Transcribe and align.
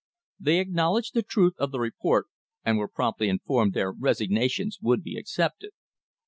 They 0.39 0.57
acknowledged 0.59 1.13
the 1.13 1.21
truth 1.21 1.53
of 1.59 1.69
the 1.69 1.79
report 1.79 2.25
and 2.65 2.79
were 2.79 2.87
promptly 2.87 3.29
informed 3.29 3.75
their 3.75 3.91
resignations 3.91 4.79
would 4.81 5.03
be 5.03 5.15
accepted. 5.15 5.73